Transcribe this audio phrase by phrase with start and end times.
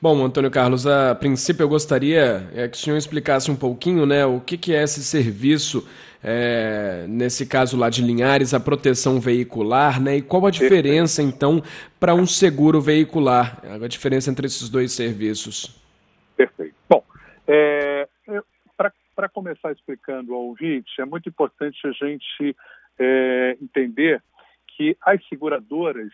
[0.00, 4.24] Bom, Antônio Carlos, a princípio eu gostaria é, que o senhor explicasse um pouquinho né,
[4.24, 5.88] o que, que é esse serviço,
[6.22, 11.60] é, nesse caso lá de Linhares, a proteção veicular, né, e qual a diferença, então,
[11.98, 15.82] para um seguro veicular, a diferença entre esses dois serviços.
[16.36, 16.76] Perfeito.
[16.88, 17.02] Bom,
[17.48, 18.06] é,
[19.16, 22.56] para começar explicando ao ouvinte, é muito importante a gente
[23.00, 24.22] é, entender
[24.76, 26.12] que as seguradoras,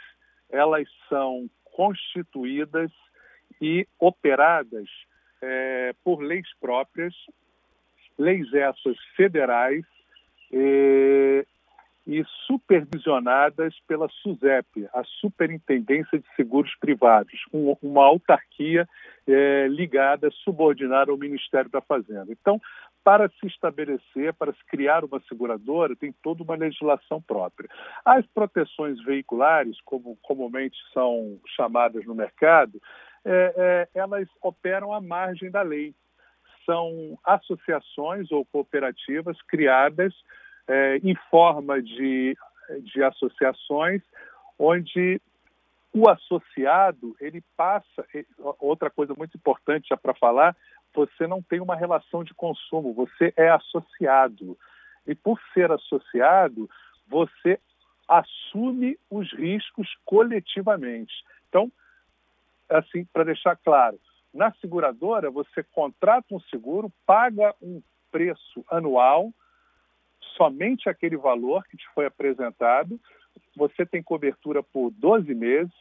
[0.50, 2.90] elas são constituídas
[3.60, 4.88] e operadas
[5.42, 7.14] é, por leis próprias,
[8.18, 9.84] leis essas federais
[10.52, 11.44] é,
[12.06, 18.86] e supervisionadas pela SUSEP, a Superintendência de Seguros Privados, um, uma autarquia
[19.26, 22.26] é, ligada, subordinada ao Ministério da Fazenda.
[22.30, 22.60] Então,
[23.02, 27.68] para se estabelecer, para se criar uma seguradora, tem toda uma legislação própria.
[28.04, 32.80] As proteções veiculares, como comumente são chamadas no mercado,
[33.24, 35.94] é, é, elas operam à margem da lei.
[36.66, 40.14] São associações ou cooperativas criadas
[40.68, 42.36] é, em forma de,
[42.82, 44.02] de associações
[44.58, 45.20] onde
[45.92, 48.04] o associado ele passa
[48.58, 50.56] outra coisa muito importante já para falar
[50.92, 54.58] você não tem uma relação de consumo você é associado
[55.06, 56.68] e por ser associado
[57.06, 57.60] você
[58.08, 61.12] assume os riscos coletivamente
[61.48, 61.70] então
[62.68, 63.98] assim, para deixar claro,
[64.32, 69.32] na seguradora você contrata um seguro, paga um preço anual,
[70.36, 72.98] somente aquele valor que te foi apresentado,
[73.56, 75.72] você tem cobertura por 12 meses.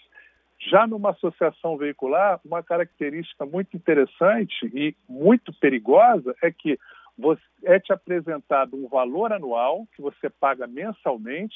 [0.60, 6.80] Já numa associação veicular, uma característica muito interessante e muito perigosa é que
[7.64, 11.56] é te apresentado um valor anual que você paga mensalmente,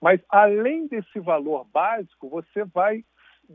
[0.00, 3.04] mas além desse valor básico, você vai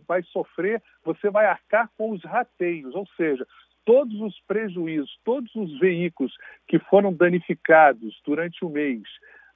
[0.08, 3.45] vai sofrer, você vai arcar com os rateios, ou seja,
[3.86, 6.33] todos os prejuízos, todos os veículos
[6.67, 9.03] que foram danificados durante o mês,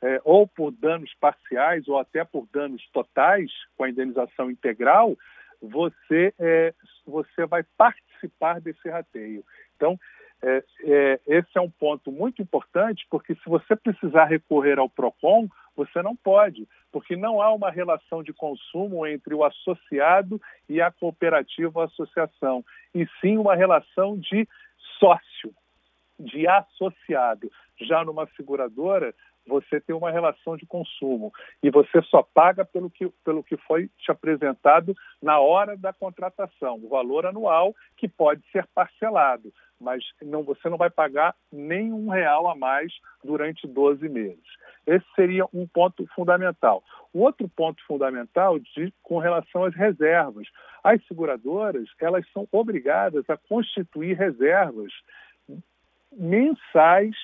[0.01, 5.17] é, ou por danos parciais ou até por danos totais, com a indenização integral,
[5.61, 6.73] você, é,
[7.05, 9.43] você vai participar desse rateio.
[9.75, 9.99] Então,
[10.41, 15.47] é, é, esse é um ponto muito importante, porque se você precisar recorrer ao PROCON,
[15.75, 20.91] você não pode, porque não há uma relação de consumo entre o associado e a
[20.91, 24.47] cooperativa ou associação, e sim uma relação de
[24.99, 25.53] sócio,
[26.19, 27.51] de associado.
[27.79, 29.13] Já numa seguradora,
[29.47, 31.31] você tem uma relação de consumo
[31.63, 36.75] e você só paga pelo que, pelo que foi te apresentado na hora da contratação,
[36.83, 42.09] o valor anual que pode ser parcelado, mas não, você não vai pagar nem um
[42.09, 42.91] real a mais
[43.23, 44.45] durante 12 meses.
[44.85, 46.83] Esse seria um ponto fundamental.
[47.13, 50.47] O outro ponto fundamental de, com relação às reservas.
[50.83, 54.91] As seguradoras elas são obrigadas a constituir reservas
[56.11, 57.15] mensais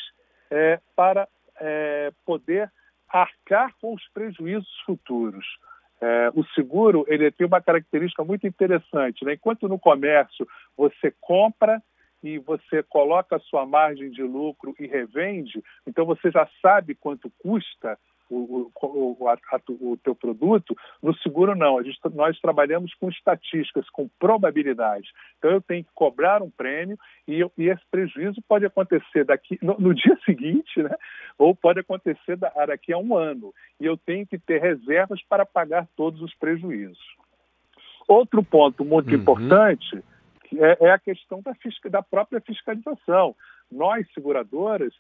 [0.52, 1.28] é, para
[1.64, 2.70] é, poder
[3.08, 5.46] arcar com os prejuízos futuros.
[6.02, 9.24] É, o seguro ele tem uma característica muito interessante.
[9.24, 9.34] Né?
[9.36, 11.82] Enquanto no comércio você compra
[12.22, 17.32] e você coloca a sua margem de lucro e revende, então você já sabe quanto
[17.40, 17.98] custa
[18.34, 18.72] o,
[19.20, 19.38] o, a,
[19.82, 21.82] o teu produto, no seguro não.
[21.84, 25.10] Gente, nós trabalhamos com estatísticas, com probabilidade.
[25.38, 29.58] Então eu tenho que cobrar um prêmio e, eu, e esse prejuízo pode acontecer daqui
[29.62, 30.96] no, no, dia seguinte, né?
[31.38, 33.54] ou pode acontecer daqui a um ano.
[33.80, 37.04] E eu tenho que ter reservas para pagar todos os prejuízos.
[38.08, 39.16] Outro ponto muito uhum.
[39.16, 40.04] importante
[40.58, 41.54] é, é, a questão da,
[41.90, 43.36] da própria fiscalização.
[43.72, 44.94] Nós, seguradoras,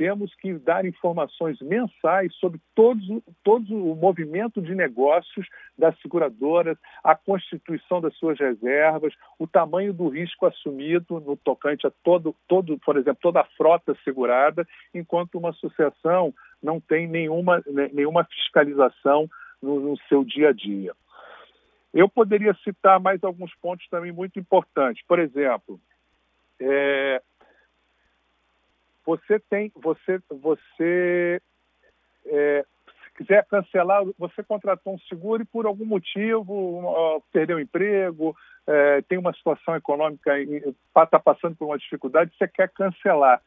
[0.00, 3.06] temos que dar informações mensais sobre todos,
[3.44, 5.46] todo o movimento de negócios
[5.76, 11.92] das seguradoras, a constituição das suas reservas, o tamanho do risco assumido no tocante a
[12.02, 16.32] todo, todo por exemplo, toda a frota segurada, enquanto uma associação
[16.62, 19.28] não tem nenhuma, né, nenhuma fiscalização
[19.60, 20.94] no, no seu dia a dia.
[21.92, 25.04] Eu poderia citar mais alguns pontos também muito importantes.
[25.06, 25.78] Por exemplo,
[26.58, 27.20] é,
[29.16, 31.42] você tem, você, você
[32.26, 32.64] é,
[33.04, 38.36] se quiser cancelar, você contratou um seguro e por algum motivo perdeu o emprego,
[38.66, 43.42] é, tem uma situação econômica, está passando por uma dificuldade, você quer cancelar.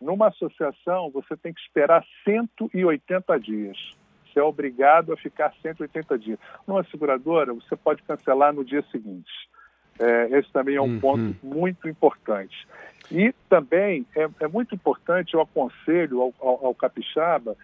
[0.00, 3.78] Numa associação, você tem que esperar 180 dias.
[4.26, 6.38] Você é obrigado a ficar 180 dias.
[6.66, 9.30] Numa seguradora, você pode cancelar no dia seguinte.
[9.98, 11.00] É, esse também é um uhum.
[11.00, 12.66] ponto muito importante.
[13.10, 17.56] E também é, é muito importante, eu aconselho ao, ao, ao, capixaba,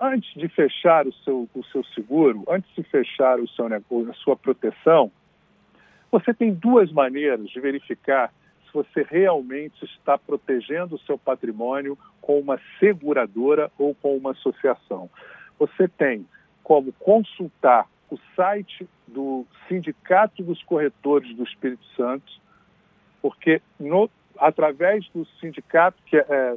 [0.00, 4.36] antes de fechar o seu, o seu seguro, antes de fechar o seu, a sua
[4.36, 5.10] proteção,
[6.10, 8.32] Você tem duas maneiras de verificar
[8.64, 15.10] se você realmente está protegendo o seu patrimônio com uma seguradora ou com uma associação.
[15.58, 16.26] Você tem
[16.62, 22.32] como consultar o site do Sindicato dos Corretores do Espírito Santo,
[23.22, 26.56] porque no, através do sindicato, que é, é,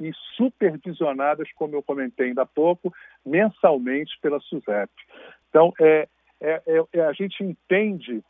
[0.01, 2.93] E supervisionadas, como eu comentei ainda há pouco,
[3.25, 4.91] mensalmente pela SUSEP.
[5.49, 6.09] Então, é,
[6.41, 6.63] é,
[6.93, 8.23] é, a gente entende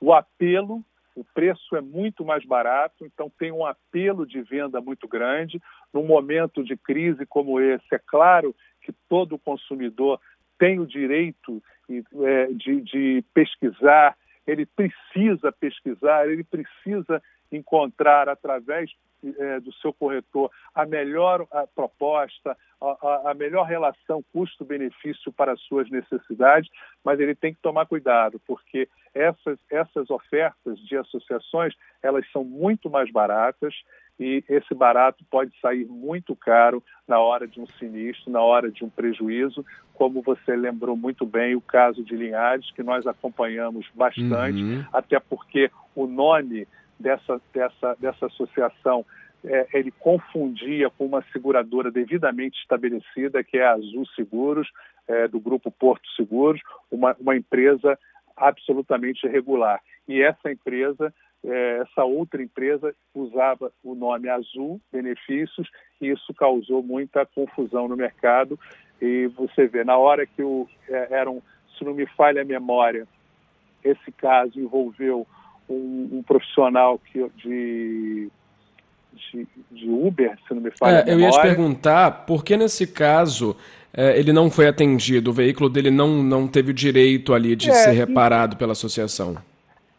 [0.00, 0.84] o apelo,
[1.16, 5.60] o preço é muito mais barato, então tem um apelo de venda muito grande.
[5.92, 10.20] Num momento de crise como esse, é claro que todo consumidor
[10.58, 14.16] tem o direito é, de, de pesquisar,
[14.46, 18.90] ele precisa pesquisar, ele precisa encontrar através
[19.38, 25.60] é, do seu corretor a melhor a proposta, a, a melhor relação custo-benefício para as
[25.62, 26.70] suas necessidades,
[27.02, 32.90] mas ele tem que tomar cuidado, porque essas, essas ofertas de associações elas são muito
[32.90, 33.74] mais baratas
[34.18, 38.84] e esse barato pode sair muito caro na hora de um sinistro, na hora de
[38.84, 44.62] um prejuízo, como você lembrou muito bem o caso de Linhares, que nós acompanhamos bastante,
[44.62, 44.84] uhum.
[44.92, 46.66] até porque o nome
[47.04, 49.04] dessa, dessa, dessa associação
[49.44, 54.66] é, ele confundia com uma seguradora devidamente estabelecida, que é a Azul Seguros,
[55.06, 57.98] é, do grupo Porto Seguros, uma, uma empresa
[58.34, 59.80] absolutamente regular.
[60.08, 61.12] E essa empresa,
[61.44, 65.68] é, essa outra empresa, usava o nome Azul Benefícios,
[66.00, 68.58] e isso causou muita confusão no mercado.
[69.00, 71.42] E você vê, na hora que o, é, eram,
[71.76, 73.06] se não me falha a memória,
[73.84, 75.26] esse caso envolveu
[75.68, 78.28] um, um profissional que, de,
[79.12, 82.86] de, de, Uber, se não me falha é, Eu ia te perguntar, por que nesse
[82.86, 83.56] caso
[83.92, 87.70] é, ele não foi atendido, o veículo dele não, não teve o direito ali de
[87.70, 88.58] é, ser reparado e...
[88.58, 89.36] pela associação?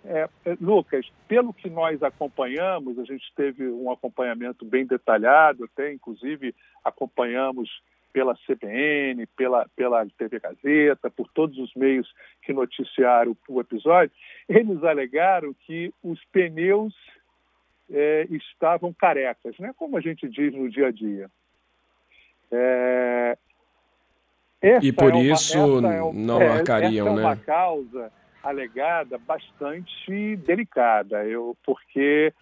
[0.05, 5.91] É, é, Lucas, pelo que nós acompanhamos, a gente teve um acompanhamento bem detalhado, até
[5.91, 6.53] inclusive
[6.83, 7.69] acompanhamos
[8.15, 12.09] pela CBN, pela, pela TV Gazeta, por todos os meios
[12.43, 14.15] que noticiaram o, episódio,
[14.47, 16.95] eles alegaram que os pneus
[17.91, 19.73] é, estavam carecas, né?
[19.75, 21.29] como a gente diz no dia a dia.
[22.49, 23.37] É,
[24.81, 27.21] e por é uma, isso é não é, marcariam, essa né?
[27.21, 32.33] é uma causa alegada bastante delicada, eu, porque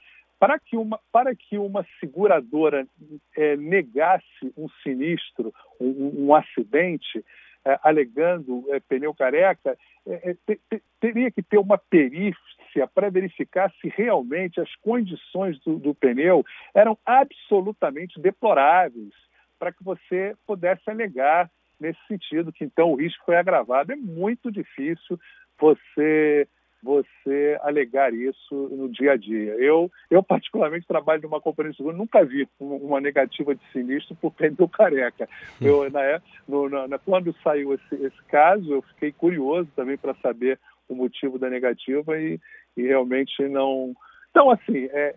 [0.44, 2.86] para que uma, para que uma seguradora
[3.34, 7.24] é, negasse um sinistro, um, um acidente,
[7.64, 13.10] é, alegando é, pneu careca, é, é, te, te, teria que ter uma perícia para
[13.10, 16.44] verificar se realmente as condições do, do pneu
[16.76, 19.14] eram absolutamente deploráveis,
[19.58, 21.50] para que você pudesse alegar
[21.80, 23.94] nesse sentido, que então o risco foi agravado.
[23.94, 25.18] É muito difícil
[25.58, 26.50] você
[26.84, 29.54] você alegar isso no dia a dia.
[29.54, 34.32] Eu, eu particularmente, trabalho numa companhia de seguro, nunca vi uma negativa de sinistro por
[34.34, 35.28] pneu careca.
[35.62, 40.14] Eu, na, é, no, na, quando saiu esse, esse caso, eu fiquei curioso também para
[40.16, 40.60] saber
[40.90, 42.40] o motivo da negativa e,
[42.76, 43.96] e realmente não...
[44.30, 45.16] Então, assim, é,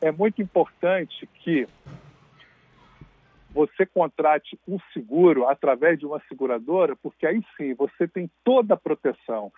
[0.00, 1.66] é muito importante que
[3.54, 8.76] você contrate um seguro através de uma seguradora, porque aí sim você tem toda a
[8.76, 9.52] proteção.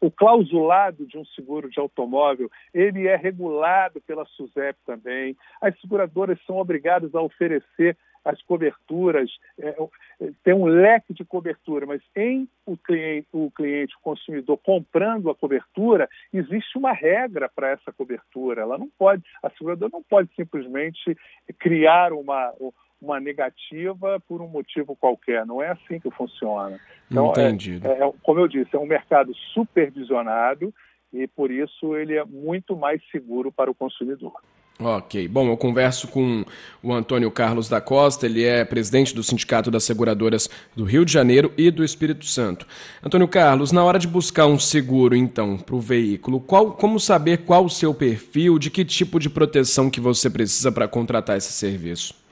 [0.00, 5.36] O clausulado de um seguro de automóvel, ele é regulado pela SUSEP também.
[5.60, 11.86] As seguradoras são obrigadas a oferecer as coberturas, é, é, tem um leque de cobertura,
[11.86, 17.70] mas em o cliente, o cliente, o consumidor comprando a cobertura, existe uma regra para
[17.70, 18.62] essa cobertura.
[18.62, 21.16] Ela não pode, a seguradora não pode simplesmente
[21.60, 22.52] criar uma
[23.00, 25.44] uma negativa por um motivo qualquer.
[25.46, 26.78] Não é assim que funciona.
[27.10, 27.86] Então, é, Entendido.
[27.86, 30.72] É, é, como eu disse, é um mercado supervisionado
[31.12, 34.32] e, por isso, ele é muito mais seguro para o consumidor.
[34.78, 35.26] Ok.
[35.28, 36.44] Bom, eu converso com
[36.82, 41.12] o Antônio Carlos da Costa, ele é presidente do Sindicato das Seguradoras do Rio de
[41.12, 42.66] Janeiro e do Espírito Santo.
[43.02, 47.38] Antônio Carlos, na hora de buscar um seguro, então, para o veículo, qual, como saber
[47.38, 51.52] qual o seu perfil, de que tipo de proteção que você precisa para contratar esse
[51.52, 52.25] serviço?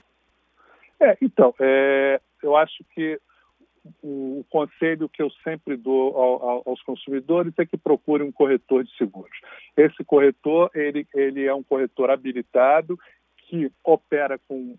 [1.01, 3.21] É, então, é, eu acho que
[4.03, 8.97] o conselho que eu sempre dou ao, aos consumidores é que procure um corretor de
[8.97, 9.37] seguros.
[9.77, 12.99] Esse corretor, ele, ele é um corretor habilitado
[13.37, 14.77] que opera com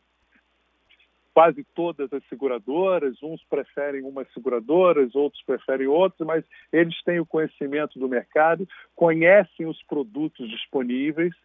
[1.36, 7.26] quase todas as seguradoras, uns preferem umas seguradoras, outros preferem outras, mas eles têm o
[7.26, 11.36] conhecimento do mercado, conhecem os produtos disponíveis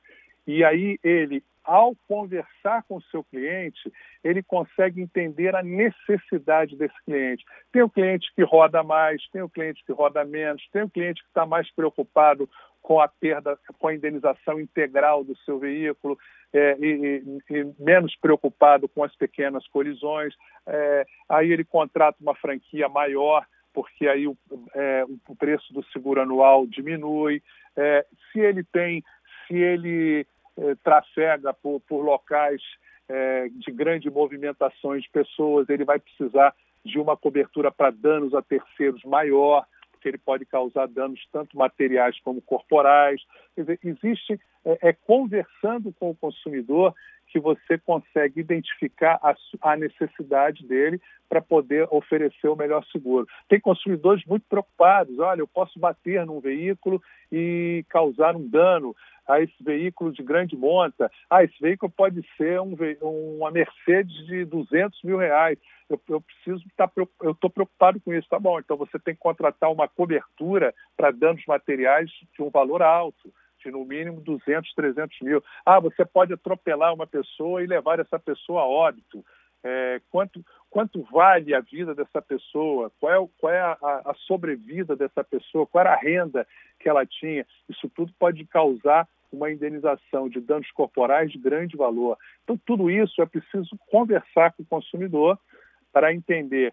[0.46, 3.92] e aí ele ao conversar com o seu cliente,
[4.24, 7.44] ele consegue entender a necessidade desse cliente.
[7.70, 11.22] Tem o cliente que roda mais, tem o cliente que roda menos, tem o cliente
[11.22, 12.48] que está mais preocupado
[12.82, 16.18] com a perda, com a indenização integral do seu veículo
[16.52, 20.34] é, e, e, menos preocupado com as pequenas colisões.
[20.66, 24.36] É, aí ele contrata uma franquia maior porque aí o,
[24.74, 27.42] é, o preço do seguro anual diminui.
[27.76, 29.02] É, se ele tem,
[29.50, 30.26] se ele
[30.56, 32.62] eh, trafega por, por locais
[33.08, 36.54] eh, de grande movimentação de pessoas, ele vai precisar
[36.84, 42.18] de uma cobertura para danos a terceiros maior, porque ele pode causar danos tanto materiais
[42.20, 43.20] como corporais.
[43.54, 46.94] Quer dizer, existe, é, é conversando com o consumidor
[47.30, 53.26] que você consegue identificar a, a necessidade dele para poder oferecer o melhor seguro.
[53.48, 58.94] Tem consumidores muito preocupados, olha, eu posso bater num veículo e causar um dano
[59.28, 61.10] a esse veículo de grande monta.
[61.30, 62.74] Ah, esse veículo pode ser um,
[63.38, 65.56] uma Mercedes de 200 mil reais.
[65.88, 68.28] Eu, eu preciso estar, tá eu estou preocupado com isso.
[68.28, 72.82] Tá bom, então você tem que contratar uma cobertura para danos materiais de um valor
[72.82, 73.32] alto
[73.68, 75.42] no mínimo 200, 300 mil.
[75.66, 79.24] Ah, você pode atropelar uma pessoa e levar essa pessoa a óbito.
[79.62, 84.96] É, quanto, quanto vale a vida dessa pessoa, qual é, qual é a, a, sobrevida
[84.96, 86.46] dessa pessoa, qual era a renda
[86.78, 87.44] que ela tinha.
[87.68, 92.16] Isso tudo pode causar uma indenização de danos corporais de grande valor.
[92.42, 95.38] Então, tudo isso é preciso conversar com o consumidor
[95.92, 96.72] para entender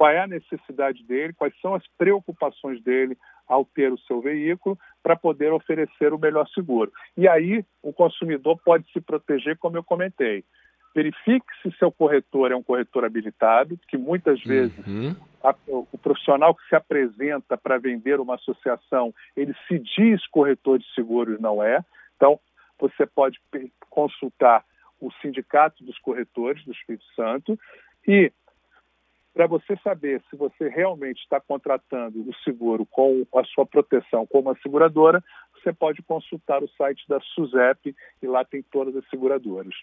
[0.00, 3.18] qual é a necessidade dele, quais são as preocupações dele
[3.50, 6.92] ao ter o seu veículo, para poder oferecer o melhor seguro.
[7.16, 10.44] E aí o consumidor pode se proteger, como eu comentei.
[10.94, 15.16] Verifique se seu corretor é um corretor habilitado, que muitas vezes uhum.
[15.42, 20.94] a, o profissional que se apresenta para vender uma associação, ele se diz corretor de
[20.94, 21.84] seguros, não é.
[22.16, 22.38] Então,
[22.78, 23.40] você pode
[23.88, 24.64] consultar
[25.00, 27.58] o Sindicato dos Corretores do Espírito Santo
[28.06, 28.32] e
[29.34, 34.48] para você saber se você realmente está contratando o seguro com a sua proteção como
[34.48, 35.22] uma seguradora,
[35.54, 39.74] você pode consultar o site da SUSEP e lá tem todas as seguradoras.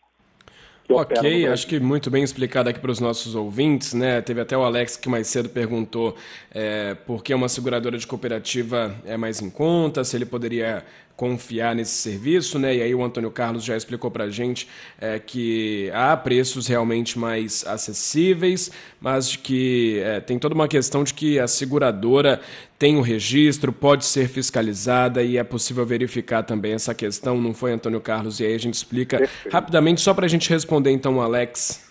[0.90, 4.22] Ok, acho que muito bem explicado aqui para os nossos ouvintes, né?
[4.22, 6.16] Teve até o Alex que mais cedo perguntou
[6.50, 10.86] é, por que uma seguradora de cooperativa é mais em conta, se ele poderia
[11.18, 12.76] confiar nesse serviço, né?
[12.76, 14.70] E aí o Antônio Carlos já explicou para a gente
[15.02, 18.72] é, que há preços realmente mais acessíveis,
[19.02, 22.40] mas que é, tem toda uma questão de que a seguradora
[22.78, 27.72] tem o registro, pode ser fiscalizada e é possível verificar também essa questão, não foi,
[27.72, 28.40] Antônio Carlos?
[28.40, 29.52] E aí a gente explica Perfeito.
[29.52, 31.84] rapidamente, só para a gente responder então, Alex.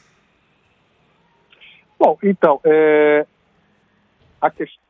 [1.99, 3.27] Bom, então, é,
[4.41, 4.87] a questão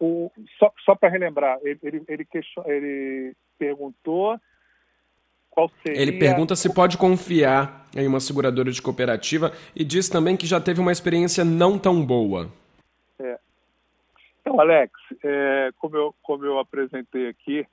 [0.00, 2.24] o, só, só para relembrar, ele, ele,
[2.66, 4.38] ele perguntou
[5.50, 6.00] qual seria.
[6.00, 10.60] Ele pergunta se pode confiar em uma seguradora de cooperativa e diz também que já
[10.60, 12.50] teve uma experiência não tão boa.
[13.18, 13.38] É.
[14.40, 14.92] Então, Alex,
[15.22, 17.66] é, como, eu, como eu apresentei aqui,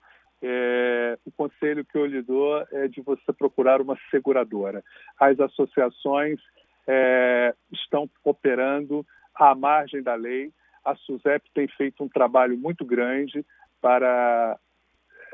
[0.44, 4.84] é, o conselho que eu lhe dou é de você procurar uma seguradora.
[5.20, 6.40] As associações
[6.88, 10.52] é, estão operando à margem da lei,
[10.84, 13.46] a SUSEP tem feito um trabalho muito grande
[13.80, 14.58] para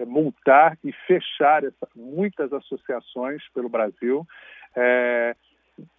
[0.06, 4.26] multar e fechar essa, muitas associações pelo Brasil.
[4.76, 5.36] É,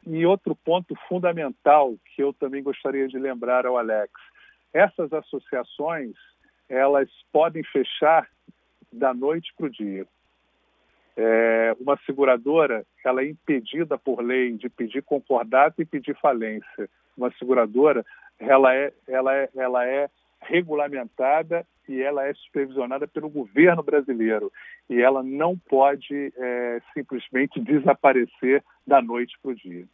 [0.07, 4.13] e outro ponto fundamental que eu também gostaria de lembrar ao Alex,
[4.73, 6.15] essas associações
[6.69, 8.29] elas podem fechar
[8.93, 10.07] da noite para o dia.
[11.17, 16.89] É, uma seguradora ela é impedida por lei de pedir concordata e pedir falência.
[17.17, 18.05] Uma seguradora
[18.39, 20.09] ela é, ela é, ela é
[20.41, 24.53] regulamentada e ela é supervisionada pelo governo brasileiro
[24.89, 29.85] e ela não pode é, simplesmente desaparecer da noite para o dia.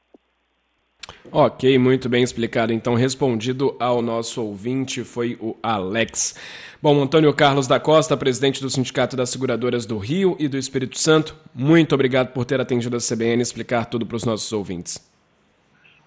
[1.33, 2.73] Ok, muito bem explicado.
[2.73, 6.35] Então, respondido ao nosso ouvinte foi o Alex.
[6.83, 10.99] Bom, Antônio Carlos da Costa, presidente do Sindicato das Seguradoras do Rio e do Espírito
[10.99, 15.14] Santo, muito obrigado por ter atendido a CBN e explicar tudo para os nossos ouvintes.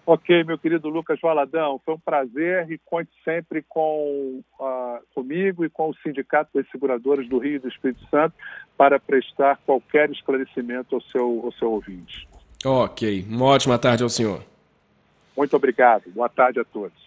[0.10, 5.70] Ok, meu querido Lucas Valadão, foi um prazer e conte sempre com, uh, comigo e
[5.70, 8.34] com o Sindicato das Seguradoras do Rio e do Espírito Santo
[8.78, 12.26] para prestar qualquer esclarecimento ao seu, ao seu ouvinte.
[12.66, 14.42] Ok, uma ótima tarde ao senhor.
[15.36, 17.07] Muito obrigado, boa tarde a todos.